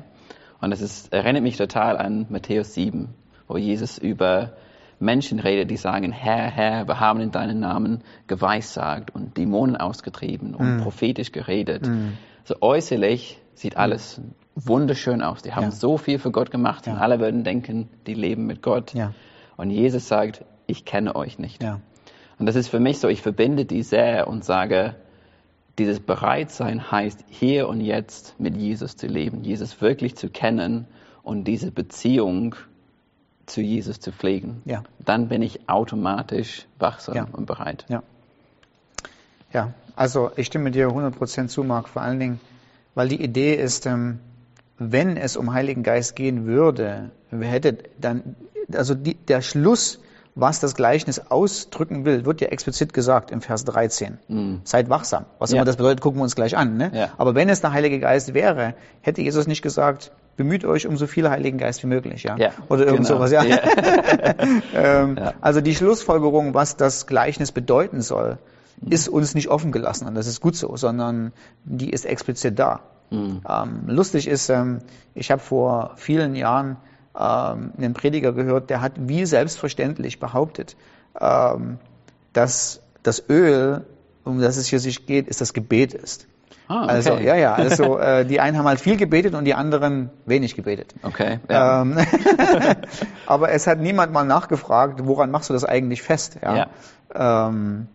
Und 0.62 0.72
das 0.72 0.80
ist, 0.80 1.12
erinnert 1.12 1.44
mich 1.44 1.58
total 1.58 1.98
an 1.98 2.28
Matthäus 2.30 2.74
7, 2.74 3.10
wo 3.50 3.58
Jesus 3.58 3.98
über 3.98 4.54
Menschen 5.02 5.40
redet, 5.40 5.70
die 5.70 5.76
sagen, 5.76 6.14
Herr, 6.14 6.50
Herr, 6.50 6.88
wir 6.88 7.02
haben 7.02 7.20
in 7.20 7.32
deinem 7.32 7.60
Namen 7.60 8.04
geweissagt 8.28 9.14
und 9.14 9.36
Dämonen 9.36 9.76
ausgetrieben 9.76 10.56
und 10.56 10.78
mm. 10.78 10.84
prophetisch 10.84 11.34
geredet. 11.34 11.86
Mm. 11.86 12.14
So 12.46 12.56
äußerlich 12.62 13.42
sieht 13.54 13.76
alles 13.76 14.22
wunderschön 14.56 15.22
aus. 15.22 15.42
Die 15.42 15.52
haben 15.52 15.64
ja. 15.66 15.72
so 15.72 15.98
viel 15.98 16.20
für 16.20 16.32
Gott 16.32 16.52
gemacht 16.52 16.88
ja. 16.88 16.94
und 16.94 17.00
alle 17.00 17.20
würden 17.20 17.44
denken, 17.44 17.90
die 18.08 18.14
leben 18.14 18.46
mit 18.46 18.62
Gott. 18.62 18.94
Ja. 18.94 19.12
Und 19.58 19.72
Jesus 19.72 20.08
sagt, 20.08 20.46
ich 20.68 20.86
kenne 20.86 21.18
euch 21.18 21.38
nicht. 21.38 21.62
Und 22.40 22.46
das 22.46 22.56
ist 22.56 22.70
für 22.70 22.80
mich 22.80 23.00
so, 23.00 23.10
ich 23.10 23.22
verbinde 23.22 23.66
die 23.66 23.84
sehr 23.84 24.30
und 24.30 24.46
sage, 24.46 24.96
dieses 25.78 26.00
Bereitsein 26.00 26.92
heißt, 26.92 27.24
hier 27.30 27.68
und 27.68 27.82
jetzt 27.82 28.40
mit 28.40 28.56
Jesus 28.56 28.96
zu 28.96 29.08
leben, 29.08 29.44
Jesus 29.44 29.82
wirklich 29.82 30.16
zu 30.16 30.30
kennen 30.30 30.88
und 31.24 31.46
diese 31.46 31.72
Beziehung 31.72 32.56
zu 33.46 33.62
Jesus 33.62 34.00
zu 34.00 34.12
pflegen. 34.12 34.62
Ja. 34.66 34.84
Dann 35.00 35.28
bin 35.28 35.42
ich 35.42 35.70
automatisch 35.70 36.66
wachsam 36.80 37.16
ja. 37.16 37.28
und 37.32 37.46
bereit. 37.46 37.86
Ja. 37.90 38.04
ja, 39.54 39.74
also 39.96 40.32
ich 40.36 40.48
stimme 40.48 40.72
dir 40.72 40.88
100% 40.90 41.48
zu, 41.48 41.64
Marc, 41.64 41.90
vor 41.90 42.02
allen 42.02 42.20
Dingen, 42.20 42.40
weil 42.96 43.10
die 43.10 43.22
Idee 43.22 43.56
ist, 43.56 43.86
ähm, 43.86 44.20
wenn 44.78 45.18
es 45.18 45.38
um 45.38 45.54
Heiligen 45.54 45.84
Geist 45.84 46.16
gehen 46.16 46.46
würde, 46.46 47.12
hätte 47.32 47.78
dann, 48.00 48.36
also 48.74 48.96
die, 48.96 49.16
der 49.16 49.42
Schluss 49.42 50.00
was 50.36 50.60
das 50.60 50.76
Gleichnis 50.76 51.20
ausdrücken 51.20 52.04
will, 52.04 52.26
wird 52.26 52.42
ja 52.42 52.50
explizit 52.50 52.94
gesagt 52.94 53.32
im 53.32 53.42
Vers 53.42 53.64
13. 53.64 54.18
Mhm. 54.28 54.62
Seid 54.66 54.90
wachsam. 54.90 55.26
Was 55.40 55.52
ja. 55.52 55.58
immer 55.58 55.66
das 55.66 55.78
bedeutet, 55.78 56.02
gucken 56.02 56.20
wir 56.20 56.24
uns 56.24 56.36
gleich 56.36 56.58
an. 56.58 56.76
Ne? 56.76 56.92
Ja. 56.94 57.10
Aber 57.18 57.36
wenn 57.36 57.48
es 57.48 57.62
der 57.62 57.72
Heilige 57.72 58.00
Geist 58.00 58.34
wäre, 58.34 58.76
hätte 59.00 59.22
Jesus 59.22 59.48
nicht 59.48 59.62
gesagt, 59.62 60.12
bemüht 60.36 60.66
euch 60.66 60.88
um 60.88 60.98
so 60.98 61.08
viel 61.08 61.30
Heiligen 61.30 61.58
Geist 61.58 61.82
wie 61.84 61.88
möglich, 61.88 62.24
ja? 62.24 62.36
ja 62.38 62.52
Oder 62.68 62.86
irgend 62.86 63.08
genau. 63.08 63.20
sowas, 63.20 63.32
ja. 63.32 63.44
ja. 63.44 63.60
ähm, 64.76 65.18
ja. 65.18 65.34
Also 65.40 65.62
die 65.62 65.74
Schlussfolgerung, 65.74 66.54
was 66.54 66.76
das 66.76 67.08
Gleichnis 67.08 67.54
bedeuten 67.54 68.02
soll, 68.02 68.38
mhm. 68.82 68.92
ist 68.92 69.08
uns 69.08 69.36
nicht 69.36 69.48
offen 69.48 69.72
gelassen 69.72 70.06
und 70.06 70.16
das 70.16 70.28
ist 70.28 70.42
gut 70.42 70.58
so, 70.58 70.76
sondern 70.76 71.32
die 71.64 71.90
ist 71.90 72.06
explizit 72.06 72.60
da. 72.60 72.82
Mhm. 73.10 73.42
Ähm, 73.48 73.84
lustig 73.88 74.28
ist, 74.28 74.50
ähm, 74.50 74.80
ich 75.14 75.32
habe 75.32 75.42
vor 75.42 75.94
vielen 75.96 76.36
Jahren 76.36 76.76
ähm, 77.18 77.72
einen 77.78 77.94
Prediger 77.94 78.34
gehört, 78.34 78.70
der 78.70 78.82
hat 78.82 78.94
wie 78.98 79.26
selbstverständlich 79.26 80.20
behauptet, 80.20 80.76
ähm, 81.20 81.78
dass 82.34 82.82
das 83.04 83.30
Öl, 83.30 83.86
um 84.24 84.42
das 84.42 84.58
es 84.58 84.68
hier 84.68 84.80
sich 84.80 85.06
geht, 85.06 85.28
ist 85.28 85.42
das 85.42 85.54
Gebet 85.54 85.94
ist. 85.94 86.28
Ah, 86.68 86.84
okay. 86.84 86.92
Also 86.92 87.14
ja, 87.18 87.36
ja, 87.36 87.54
also 87.54 88.00
äh, 88.00 88.26
die 88.26 88.40
einen 88.40 88.58
haben 88.58 88.66
halt 88.66 88.80
viel 88.80 88.98
gebetet 88.98 89.36
und 89.36 89.46
die 89.46 89.54
anderen 89.54 90.10
wenig 90.26 90.56
gebetet. 90.56 90.96
Okay. 91.04 91.40
Ja. 91.50 91.82
Ähm, 91.82 91.98
aber 93.28 93.52
es 93.52 93.68
hat 93.68 93.80
niemand 93.80 94.12
mal 94.12 94.26
nachgefragt, 94.26 95.02
woran 95.04 95.32
machst 95.32 95.50
du 95.50 95.54
das 95.54 95.64
eigentlich 95.64 96.02
fest? 96.02 96.40
Ja. 96.42 96.68
ja. 97.14 97.48
Ähm, 97.48 97.88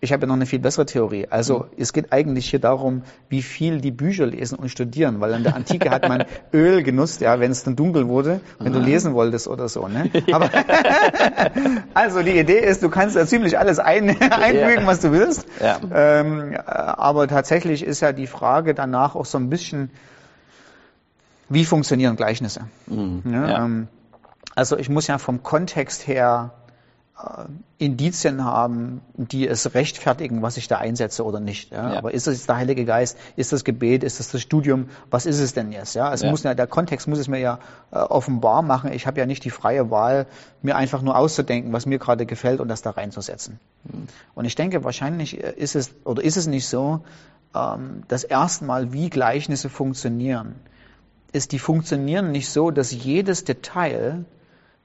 ich 0.00 0.12
habe 0.12 0.22
ja 0.22 0.26
noch 0.28 0.34
eine 0.34 0.46
viel 0.46 0.58
bessere 0.58 0.86
Theorie. 0.86 1.26
Also 1.28 1.60
mhm. 1.60 1.64
es 1.76 1.92
geht 1.92 2.12
eigentlich 2.12 2.50
hier 2.50 2.60
darum, 2.60 3.02
wie 3.28 3.42
viel 3.42 3.80
die 3.80 3.90
Bücher 3.90 4.26
lesen 4.26 4.58
und 4.58 4.68
studieren, 4.68 5.20
weil 5.20 5.32
in 5.34 5.42
der 5.42 5.56
Antike 5.56 5.90
hat 5.90 6.08
man 6.08 6.24
Öl 6.52 6.82
genutzt, 6.82 7.20
ja, 7.20 7.40
wenn 7.40 7.50
es 7.50 7.64
dann 7.64 7.76
dunkel 7.76 8.08
wurde, 8.08 8.40
wenn 8.58 8.72
du 8.72 8.78
lesen 8.78 9.14
wolltest 9.14 9.48
oder 9.48 9.68
so. 9.68 9.88
Ne? 9.88 10.10
Aber 10.32 10.50
also 11.94 12.22
die 12.22 12.38
Idee 12.38 12.60
ist, 12.60 12.82
du 12.82 12.88
kannst 12.88 13.16
da 13.16 13.26
ziemlich 13.26 13.58
alles 13.58 13.78
ein, 13.78 14.10
einfügen, 14.20 14.86
was 14.86 15.00
du 15.00 15.12
willst. 15.12 15.46
Ja. 15.60 15.78
Ähm, 15.92 16.56
aber 16.66 17.28
tatsächlich 17.28 17.82
ist 17.82 18.00
ja 18.00 18.12
die 18.12 18.26
Frage 18.26 18.74
danach 18.74 19.14
auch 19.14 19.24
so 19.24 19.38
ein 19.38 19.50
bisschen, 19.50 19.90
wie 21.48 21.64
funktionieren 21.64 22.16
Gleichnisse? 22.16 22.62
Mhm. 22.86 23.22
Ja, 23.30 23.64
ähm, 23.64 23.88
also 24.54 24.76
ich 24.76 24.88
muss 24.88 25.06
ja 25.06 25.18
vom 25.18 25.42
Kontext 25.42 26.06
her 26.06 26.52
Indizien 27.78 28.44
haben, 28.44 29.00
die 29.14 29.48
es 29.48 29.74
rechtfertigen, 29.74 30.40
was 30.40 30.56
ich 30.56 30.68
da 30.68 30.78
einsetze 30.78 31.24
oder 31.24 31.40
nicht. 31.40 31.72
Ja? 31.72 31.92
Ja. 31.92 31.98
Aber 31.98 32.14
ist 32.14 32.28
es 32.28 32.46
der 32.46 32.56
Heilige 32.56 32.84
Geist? 32.84 33.18
Ist 33.34 33.52
das 33.52 33.64
Gebet? 33.64 34.04
Ist 34.04 34.20
das 34.20 34.30
das 34.30 34.40
Studium? 34.40 34.88
Was 35.10 35.26
ist 35.26 35.40
es 35.40 35.52
denn 35.52 35.72
jetzt? 35.72 35.94
Ja, 35.94 36.12
es 36.12 36.22
ja. 36.22 36.30
muss 36.30 36.44
ja 36.44 36.54
der 36.54 36.68
Kontext 36.68 37.08
muss 37.08 37.18
es 37.18 37.26
mir 37.26 37.40
ja 37.40 37.58
äh, 37.90 37.96
offenbar 37.96 38.62
machen. 38.62 38.92
Ich 38.92 39.06
habe 39.08 39.18
ja 39.18 39.26
nicht 39.26 39.44
die 39.44 39.50
freie 39.50 39.90
Wahl, 39.90 40.26
mir 40.62 40.76
einfach 40.76 41.02
nur 41.02 41.16
auszudenken, 41.16 41.72
was 41.72 41.86
mir 41.86 41.98
gerade 41.98 42.24
gefällt 42.24 42.60
und 42.60 42.68
das 42.68 42.82
da 42.82 42.90
reinzusetzen. 42.90 43.58
Mhm. 43.84 44.06
Und 44.34 44.44
ich 44.44 44.54
denke, 44.54 44.84
wahrscheinlich 44.84 45.42
äh, 45.42 45.52
ist 45.56 45.74
es 45.74 45.90
oder 46.04 46.22
ist 46.22 46.36
es 46.36 46.46
nicht 46.46 46.68
so, 46.68 47.00
ähm, 47.54 48.04
das 48.06 48.22
erste 48.22 48.64
Mal, 48.64 48.92
wie 48.92 49.10
Gleichnisse 49.10 49.68
funktionieren 49.68 50.54
ist, 51.32 51.52
die 51.52 51.58
funktionieren 51.58 52.30
nicht 52.30 52.48
so, 52.48 52.70
dass 52.70 52.92
jedes 52.92 53.44
Detail 53.44 54.24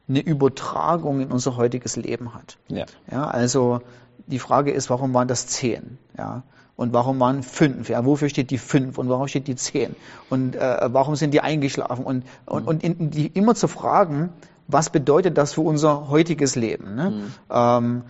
eine 0.08 0.20
Übertragung 0.20 1.22
in 1.22 1.32
unser 1.32 1.56
heutiges 1.56 1.96
Leben 1.96 2.34
hat. 2.34 2.58
Ja. 2.68 2.86
ja 3.10 3.28
also 3.28 3.82
die 4.28 4.40
Frage 4.40 4.72
ist, 4.72 4.90
warum 4.90 5.14
waren 5.14 5.28
das 5.28 5.48
zehn? 5.48 5.98
Ja. 6.18 6.44
Und 6.76 6.92
warum 6.92 7.20
waren 7.20 7.44
fünf? 7.44 7.90
Ja, 7.90 8.04
wofür 8.04 8.30
steht 8.30 8.50
die 8.50 8.58
fünf 8.58 8.98
und 8.98 9.08
warum 9.08 9.28
steht 9.28 9.48
die 9.48 9.56
zehn? 9.56 9.96
Und 10.30 10.56
äh, 10.56 10.90
warum 10.92 11.16
sind 11.16 11.34
die 11.34 11.42
eingeschlafen? 11.42 12.04
Und, 12.04 12.26
und, 12.46 12.64
mhm. 12.64 12.68
und 12.68 12.84
in, 12.84 13.12
die 13.12 13.28
immer 13.28 13.54
zu 13.54 13.68
fragen, 13.68 14.30
was 14.68 14.90
bedeutet 14.90 15.38
das 15.38 15.54
für 15.54 15.62
unser 15.62 16.10
heutiges 16.10 16.56
Leben? 16.56 16.96
Ne? 16.96 17.10
Mhm. 17.12 17.32
Ähm, 17.52 18.04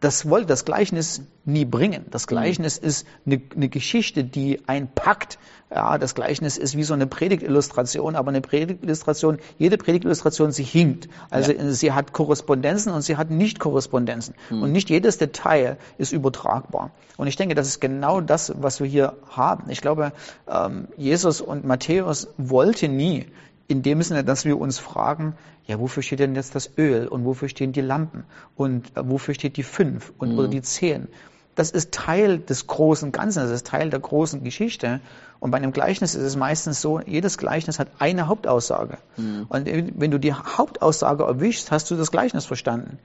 das 0.00 0.28
wollte 0.28 0.46
das 0.46 0.64
Gleichnis 0.64 1.22
nie 1.44 1.64
bringen. 1.64 2.06
Das 2.10 2.26
mhm. 2.26 2.28
Gleichnis 2.28 2.78
ist 2.78 3.06
eine, 3.26 3.40
eine, 3.54 3.68
Geschichte, 3.68 4.22
die 4.22 4.60
einen 4.68 4.88
packt. 4.88 5.38
Ja, 5.70 5.98
das 5.98 6.14
Gleichnis 6.14 6.56
ist 6.56 6.76
wie 6.76 6.84
so 6.84 6.94
eine 6.94 7.06
Predigtillustration, 7.06 8.14
aber 8.14 8.28
eine 8.28 8.40
Predigtillustration, 8.40 9.38
jede 9.58 9.76
Predigtillustration, 9.76 10.52
sie 10.52 10.62
hinkt. 10.62 11.08
Also 11.30 11.52
ja. 11.52 11.70
sie 11.70 11.92
hat 11.92 12.12
Korrespondenzen 12.12 12.92
und 12.92 13.02
sie 13.02 13.16
hat 13.16 13.30
Nicht-Korrespondenzen. 13.30 14.34
Mhm. 14.50 14.62
Und 14.62 14.72
nicht 14.72 14.88
jedes 14.88 15.18
Detail 15.18 15.78
ist 15.98 16.12
übertragbar. 16.12 16.92
Und 17.16 17.26
ich 17.26 17.36
denke, 17.36 17.56
das 17.56 17.66
ist 17.66 17.80
genau 17.80 18.20
das, 18.20 18.52
was 18.56 18.80
wir 18.80 18.86
hier 18.86 19.16
haben. 19.28 19.68
Ich 19.70 19.80
glaube, 19.80 20.12
ähm, 20.48 20.86
Jesus 20.96 21.40
und 21.40 21.64
Matthäus 21.64 22.28
wollten 22.36 22.96
nie 22.96 23.26
in 23.68 23.82
dem 23.82 24.02
Sinne, 24.02 24.24
dass 24.24 24.44
wir 24.46 24.58
uns 24.58 24.78
fragen, 24.78 25.34
ja, 25.66 25.78
wofür 25.78 26.02
steht 26.02 26.20
denn 26.20 26.34
jetzt 26.34 26.54
das 26.54 26.70
Öl 26.78 27.06
und 27.06 27.26
wofür 27.26 27.48
stehen 27.48 27.72
die 27.72 27.82
Lampen 27.82 28.24
und 28.56 28.96
äh, 28.96 29.08
wofür 29.08 29.34
steht 29.34 29.58
die 29.58 29.62
fünf 29.62 30.12
und 30.18 30.32
mhm. 30.32 30.38
oder 30.38 30.48
die 30.48 30.62
zehn? 30.62 31.08
Das 31.54 31.70
ist 31.70 31.92
Teil 31.92 32.38
des 32.38 32.66
großen 32.66 33.12
Ganzen, 33.12 33.42
das 33.42 33.50
ist 33.50 33.66
Teil 33.66 33.90
der 33.90 33.98
großen 33.98 34.44
Geschichte. 34.44 35.00
Und 35.40 35.50
bei 35.50 35.58
einem 35.58 35.72
Gleichnis 35.72 36.14
ist 36.14 36.22
es 36.22 36.36
meistens 36.36 36.80
so, 36.80 37.00
jedes 37.00 37.36
Gleichnis 37.36 37.78
hat 37.78 37.88
eine 37.98 38.28
Hauptaussage. 38.28 38.98
Mhm. 39.16 39.46
Und 39.48 39.66
wenn 39.66 40.10
du 40.10 40.18
die 40.18 40.32
Hauptaussage 40.32 41.24
erwischst, 41.24 41.70
hast 41.70 41.90
du 41.90 41.96
das 41.96 42.10
Gleichnis 42.10 42.46
verstanden. 42.46 42.98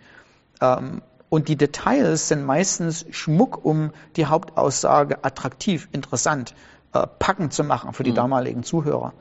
Ähm, 0.61 1.01
und 1.29 1.47
die 1.47 1.55
Details 1.55 2.27
sind 2.27 2.45
meistens 2.45 3.07
Schmuck, 3.09 3.65
um 3.65 3.91
die 4.15 4.27
Hauptaussage 4.27 5.23
attraktiv, 5.23 5.89
interessant, 5.91 6.53
äh, 6.93 7.07
packend 7.07 7.53
zu 7.53 7.63
machen 7.63 7.91
für 7.93 8.03
die 8.03 8.11
mhm. 8.11 8.15
damaligen 8.15 8.63
Zuhörer. 8.63 9.13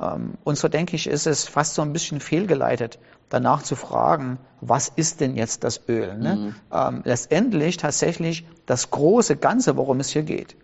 Ähm, 0.00 0.34
und 0.44 0.56
so 0.56 0.68
denke 0.68 0.96
ich, 0.96 1.06
ist 1.06 1.26
es 1.26 1.46
fast 1.46 1.74
so 1.74 1.82
ein 1.82 1.92
bisschen 1.92 2.20
fehlgeleitet, 2.20 2.98
danach 3.28 3.62
zu 3.62 3.76
fragen, 3.76 4.38
was 4.60 4.88
ist 4.88 5.20
denn 5.20 5.36
jetzt 5.36 5.64
das 5.64 5.88
Öl? 5.88 6.16
Ne? 6.16 6.36
Mhm. 6.36 6.54
Ähm, 6.72 7.02
letztendlich 7.04 7.76
tatsächlich 7.76 8.46
das 8.66 8.90
große 8.90 9.36
Ganze, 9.36 9.76
worum 9.76 10.00
es 10.00 10.10
hier 10.10 10.22
geht. 10.22 10.56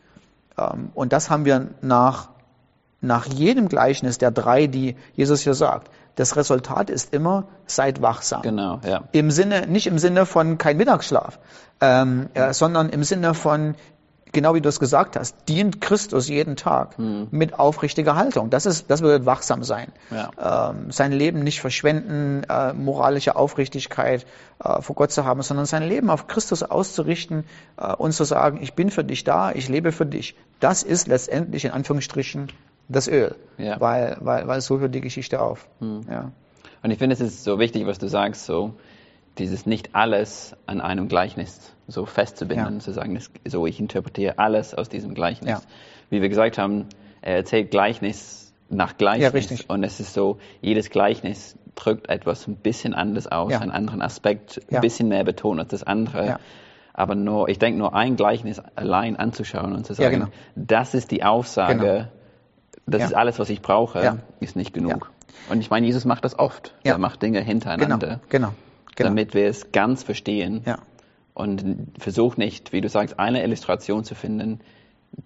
Ähm, 0.58 0.90
und 0.94 1.12
das 1.12 1.30
haben 1.30 1.44
wir 1.44 1.68
nach, 1.82 2.30
nach 3.00 3.26
jedem 3.26 3.68
Gleichnis 3.68 4.18
der 4.18 4.30
drei, 4.30 4.66
die 4.66 4.96
Jesus 5.14 5.42
hier 5.42 5.54
sagt. 5.54 5.90
Das 6.16 6.34
Resultat 6.36 6.88
ist 6.88 7.12
immer, 7.12 7.46
seid 7.66 8.00
wachsam. 8.00 8.40
Genau, 8.40 8.80
ja. 8.86 9.04
Im 9.12 9.30
Sinne, 9.30 9.66
nicht 9.66 9.86
im 9.86 9.98
Sinne 9.98 10.24
von 10.24 10.56
kein 10.56 10.78
Mittagsschlaf, 10.78 11.38
ähm, 11.82 12.30
äh, 12.32 12.54
sondern 12.54 12.88
im 12.88 13.04
Sinne 13.04 13.34
von, 13.34 13.74
genau 14.36 14.54
wie 14.54 14.60
du 14.60 14.68
es 14.68 14.78
gesagt 14.78 15.16
hast, 15.16 15.48
dient 15.48 15.80
Christus 15.80 16.28
jeden 16.28 16.56
Tag 16.56 16.98
hm. 16.98 17.28
mit 17.30 17.58
aufrichtiger 17.58 18.16
Haltung. 18.16 18.50
Das 18.50 18.66
ist, 18.66 18.90
das 18.90 19.00
bedeutet 19.00 19.24
wachsam 19.24 19.64
sein. 19.64 19.90
Ja. 20.10 20.70
Ähm, 20.70 20.90
sein 20.92 21.10
Leben 21.10 21.42
nicht 21.42 21.60
verschwenden, 21.60 22.44
äh, 22.48 22.74
moralische 22.74 23.34
Aufrichtigkeit 23.34 24.26
äh, 24.62 24.82
vor 24.82 24.94
Gott 24.94 25.10
zu 25.10 25.24
haben, 25.24 25.40
sondern 25.40 25.64
sein 25.64 25.82
Leben 25.82 26.10
auf 26.10 26.26
Christus 26.26 26.62
auszurichten 26.62 27.44
äh, 27.78 27.94
und 27.94 28.12
zu 28.12 28.24
sagen, 28.24 28.58
ich 28.62 28.74
bin 28.74 28.90
für 28.90 29.04
dich 29.04 29.24
da, 29.24 29.52
ich 29.52 29.70
lebe 29.70 29.90
für 29.90 30.06
dich. 30.06 30.36
Das 30.60 30.82
ist 30.82 31.08
letztendlich 31.08 31.64
in 31.64 31.70
Anführungsstrichen 31.70 32.52
das 32.88 33.08
Öl, 33.08 33.34
ja. 33.56 33.80
weil, 33.80 34.18
weil, 34.20 34.46
weil 34.46 34.60
so 34.60 34.78
hört 34.78 34.94
die 34.94 35.00
Geschichte 35.00 35.40
auf. 35.40 35.66
Hm. 35.80 36.02
Ja. 36.10 36.30
Und 36.82 36.90
ich 36.90 36.98
finde, 36.98 37.14
es 37.14 37.20
ist 37.20 37.42
so 37.42 37.58
wichtig, 37.58 37.86
was 37.86 37.98
du 37.98 38.06
sagst, 38.06 38.44
so 38.44 38.74
dieses 39.38 39.66
nicht 39.66 39.94
alles 39.94 40.56
an 40.66 40.80
einem 40.80 41.08
Gleichnis 41.08 41.72
so 41.88 42.06
festzubinden, 42.06 42.74
ja. 42.74 42.80
zu 42.80 42.92
sagen, 42.92 43.14
das, 43.14 43.30
so 43.46 43.66
ich 43.66 43.78
interpretiere 43.80 44.38
alles 44.38 44.74
aus 44.74 44.88
diesem 44.88 45.14
Gleichnis. 45.14 45.50
Ja. 45.50 45.60
Wie 46.10 46.22
wir 46.22 46.28
gesagt 46.28 46.58
haben, 46.58 46.86
er 47.22 47.36
erzählt 47.36 47.70
Gleichnis 47.70 48.52
nach 48.68 48.96
Gleichnis. 48.96 49.24
Ja, 49.24 49.30
richtig. 49.30 49.70
Und 49.70 49.84
es 49.84 50.00
ist 50.00 50.14
so, 50.14 50.38
jedes 50.60 50.90
Gleichnis 50.90 51.56
drückt 51.74 52.08
etwas 52.08 52.48
ein 52.48 52.56
bisschen 52.56 52.94
anders 52.94 53.26
aus, 53.26 53.52
einen 53.52 53.70
anderen 53.70 54.02
Aspekt, 54.02 54.60
ein 54.72 54.80
bisschen 54.80 55.08
mehr 55.08 55.24
betont 55.24 55.60
als 55.60 55.68
das 55.68 55.82
andere. 55.82 56.38
Aber 56.94 57.14
nur, 57.14 57.48
ich 57.48 57.58
denke, 57.58 57.78
nur 57.78 57.94
ein 57.94 58.16
Gleichnis 58.16 58.60
allein 58.74 59.16
anzuschauen 59.16 59.74
und 59.74 59.86
zu 59.86 59.92
sagen, 59.92 60.20
genau. 60.20 60.26
das 60.54 60.94
ist 60.94 61.10
die 61.10 61.22
Aussage, 61.22 61.78
genau. 61.78 62.04
das 62.86 63.04
ist 63.04 63.14
alles, 63.14 63.38
was 63.38 63.50
ich 63.50 63.60
brauche, 63.60 64.18
ist 64.40 64.56
nicht 64.56 64.72
genug. 64.72 65.12
Und 65.50 65.60
ich 65.60 65.68
meine, 65.68 65.86
Jesus 65.86 66.06
macht 66.06 66.24
das 66.24 66.38
oft. 66.38 66.74
Er 66.82 66.96
macht 66.98 67.22
Dinge 67.22 67.40
hintereinander. 67.42 68.20
Genau. 68.30 68.48
genau 68.48 68.52
genau. 68.96 69.10
damit 69.10 69.34
wir 69.34 69.46
es 69.46 69.72
ganz 69.72 70.02
verstehen. 70.02 70.62
Ja. 70.66 70.78
Und 71.34 71.88
versuch 71.98 72.36
nicht, 72.36 72.72
wie 72.72 72.80
du 72.80 72.88
sagst, 72.88 73.18
eine 73.18 73.44
Illustration 73.44 74.04
zu 74.04 74.14
finden, 74.14 74.60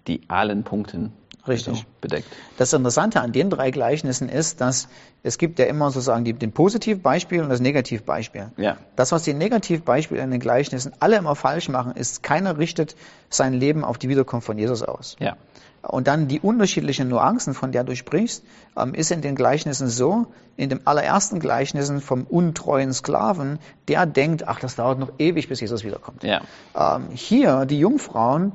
die 0.07 0.21
allen 0.27 0.63
Punkten 0.63 1.13
Richtig. 1.47 1.73
Also 1.73 1.83
bedeckt. 2.01 2.27
Das 2.57 2.71
Interessante 2.73 3.21
an 3.21 3.31
den 3.31 3.49
drei 3.49 3.71
Gleichnissen 3.71 4.29
ist, 4.29 4.61
dass 4.61 4.87
es 5.23 5.37
gibt 5.37 5.59
ja 5.59 5.65
immer 5.65 5.89
sozusagen 5.91 6.23
die, 6.23 6.33
den 6.33 6.51
Positivbeispiel 6.51 7.41
und 7.41 7.49
das 7.49 7.59
Negativbeispiel. 7.59 8.51
Ja. 8.57 8.77
Das, 8.95 9.11
was 9.11 9.23
die 9.23 9.33
Negativbeispiele 9.33 10.21
in 10.21 10.31
den 10.31 10.39
Gleichnissen 10.39 10.93
alle 10.99 11.17
immer 11.17 11.35
falsch 11.35 11.69
machen, 11.69 11.93
ist, 11.93 12.21
keiner 12.23 12.57
richtet 12.57 12.95
sein 13.29 13.53
Leben 13.53 13.83
auf 13.83 13.97
die 13.97 14.09
Wiederkunft 14.09 14.45
von 14.45 14.57
Jesus 14.57 14.83
aus. 14.83 15.15
Ja. 15.19 15.35
Und 15.81 16.07
dann 16.07 16.27
die 16.27 16.39
unterschiedlichen 16.39 17.07
Nuancen, 17.07 17.55
von 17.55 17.71
der 17.71 17.83
du 17.83 17.95
sprichst, 17.95 18.43
ähm, 18.77 18.93
ist 18.93 19.11
in 19.11 19.21
den 19.21 19.35
Gleichnissen 19.35 19.87
so, 19.87 20.27
in 20.55 20.69
dem 20.69 20.81
allerersten 20.85 21.39
Gleichnissen 21.39 22.01
vom 22.01 22.23
untreuen 22.25 22.93
Sklaven, 22.93 23.57
der 23.87 24.05
denkt, 24.05 24.47
ach, 24.47 24.59
das 24.59 24.75
dauert 24.75 24.99
noch 24.99 25.13
ewig, 25.17 25.49
bis 25.49 25.59
Jesus 25.59 25.83
wiederkommt. 25.83 26.23
Ja. 26.23 26.41
Ähm, 26.75 27.07
hier, 27.13 27.65
die 27.65 27.79
Jungfrauen, 27.79 28.51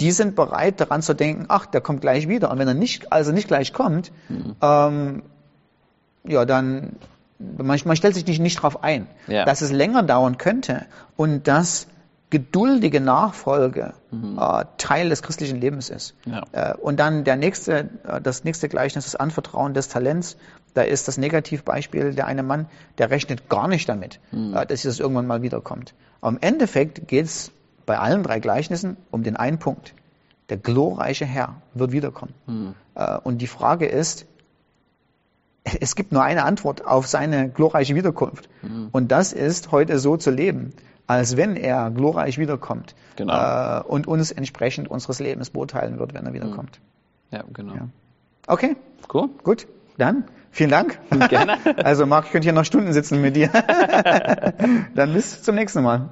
die 0.00 0.12
sind 0.12 0.34
bereit 0.34 0.80
daran 0.80 1.02
zu 1.02 1.14
denken, 1.14 1.46
ach, 1.48 1.66
der 1.66 1.80
kommt 1.80 2.00
gleich 2.00 2.26
wieder. 2.28 2.50
Und 2.50 2.58
wenn 2.58 2.68
er 2.68 2.74
nicht, 2.74 3.12
also 3.12 3.32
nicht 3.32 3.48
gleich 3.48 3.72
kommt, 3.72 4.10
mhm. 4.28 4.56
ähm, 4.62 5.22
ja, 6.24 6.44
dann, 6.44 6.96
man, 7.38 7.80
man, 7.84 7.96
stellt 7.96 8.14
sich 8.14 8.26
nicht, 8.26 8.40
nicht 8.40 8.58
darauf 8.58 8.82
ein, 8.82 9.06
ja. 9.26 9.44
dass 9.44 9.60
es 9.60 9.70
länger 9.70 10.02
dauern 10.02 10.38
könnte 10.38 10.86
und 11.16 11.46
dass 11.46 11.86
geduldige 12.30 13.00
Nachfolge 13.00 13.92
mhm. 14.10 14.38
äh, 14.40 14.64
Teil 14.78 15.08
des 15.08 15.22
christlichen 15.22 15.60
Lebens 15.60 15.90
ist. 15.90 16.14
Ja. 16.24 16.44
Äh, 16.52 16.74
und 16.76 16.98
dann 16.98 17.24
der 17.24 17.36
nächste, 17.36 17.90
äh, 18.04 18.20
das 18.22 18.44
nächste 18.44 18.68
Gleichnis, 18.68 19.04
das 19.04 19.16
Anvertrauen 19.16 19.74
des 19.74 19.88
Talents. 19.88 20.36
Da 20.72 20.82
ist 20.82 21.08
das 21.08 21.18
Negativbeispiel 21.18 22.14
der 22.14 22.26
eine 22.26 22.44
Mann, 22.44 22.66
der 22.98 23.10
rechnet 23.10 23.48
gar 23.48 23.66
nicht 23.66 23.88
damit, 23.88 24.20
mhm. 24.30 24.54
äh, 24.56 24.64
dass 24.64 24.84
es 24.84 25.00
irgendwann 25.00 25.26
mal 25.26 25.42
wiederkommt. 25.42 25.94
Aber 26.20 26.30
im 26.30 26.38
Endeffekt 26.40 27.08
geht 27.08 27.26
es 27.26 27.50
bei 27.90 27.98
allen 27.98 28.22
drei 28.22 28.38
Gleichnissen 28.38 28.96
um 29.10 29.24
den 29.24 29.34
einen 29.34 29.58
Punkt. 29.58 29.94
Der 30.48 30.58
glorreiche 30.58 31.24
Herr 31.26 31.56
wird 31.74 31.90
wiederkommen. 31.90 32.32
Mhm. 32.46 32.74
Und 33.24 33.38
die 33.38 33.48
Frage 33.48 33.86
ist, 33.86 34.26
es 35.64 35.96
gibt 35.96 36.12
nur 36.12 36.22
eine 36.22 36.44
Antwort 36.44 36.86
auf 36.86 37.08
seine 37.08 37.48
glorreiche 37.48 37.96
Wiederkunft. 37.96 38.48
Mhm. 38.62 38.90
Und 38.92 39.10
das 39.10 39.32
ist, 39.32 39.72
heute 39.72 39.98
so 39.98 40.16
zu 40.16 40.30
leben, 40.30 40.72
als 41.08 41.36
wenn 41.36 41.56
er 41.56 41.90
glorreich 41.90 42.38
wiederkommt 42.38 42.94
genau. 43.16 43.80
äh, 43.80 43.82
und 43.82 44.06
uns 44.06 44.30
entsprechend 44.30 44.86
unseres 44.86 45.18
Lebens 45.18 45.50
beurteilen 45.50 45.98
wird, 45.98 46.14
wenn 46.14 46.24
er 46.26 46.32
wiederkommt. 46.32 46.78
Mhm. 47.32 47.36
Ja, 47.36 47.44
genau. 47.52 47.74
Ja. 47.74 47.88
Okay. 48.46 48.76
Cool. 49.12 49.30
Gut. 49.42 49.66
Dann 49.98 50.26
vielen 50.52 50.70
Dank. 50.70 50.96
Gerne. 51.28 51.58
Also 51.82 52.06
Marc, 52.06 52.26
ich 52.26 52.30
könnte 52.30 52.46
hier 52.46 52.52
noch 52.52 52.64
Stunden 52.64 52.92
sitzen 52.92 53.20
mit 53.20 53.34
dir. 53.34 53.48
Dann 54.94 55.12
bis 55.12 55.42
zum 55.42 55.56
nächsten 55.56 55.82
Mal. 55.82 56.10